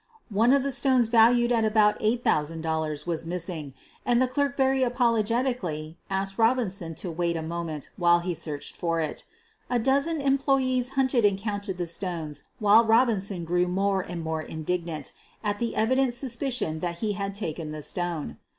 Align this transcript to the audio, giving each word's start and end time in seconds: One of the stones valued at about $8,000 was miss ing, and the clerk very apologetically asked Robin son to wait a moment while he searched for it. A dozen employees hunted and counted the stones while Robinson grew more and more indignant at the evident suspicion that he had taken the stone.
One 0.31 0.51
of 0.51 0.63
the 0.63 0.71
stones 0.71 1.09
valued 1.09 1.51
at 1.51 1.63
about 1.63 1.99
$8,000 1.99 3.05
was 3.05 3.23
miss 3.23 3.47
ing, 3.49 3.75
and 4.03 4.19
the 4.19 4.27
clerk 4.27 4.57
very 4.57 4.81
apologetically 4.81 5.95
asked 6.09 6.39
Robin 6.39 6.71
son 6.71 6.95
to 6.95 7.11
wait 7.11 7.37
a 7.37 7.43
moment 7.43 7.89
while 7.97 8.17
he 8.19 8.33
searched 8.33 8.75
for 8.75 8.99
it. 8.99 9.25
A 9.69 9.77
dozen 9.77 10.19
employees 10.19 10.89
hunted 10.97 11.23
and 11.23 11.37
counted 11.37 11.77
the 11.77 11.85
stones 11.85 12.41
while 12.57 12.83
Robinson 12.83 13.45
grew 13.45 13.67
more 13.67 14.01
and 14.01 14.23
more 14.23 14.41
indignant 14.41 15.13
at 15.43 15.59
the 15.59 15.75
evident 15.75 16.15
suspicion 16.15 16.79
that 16.79 17.01
he 17.01 17.11
had 17.11 17.35
taken 17.35 17.69
the 17.71 17.83
stone. 17.83 18.37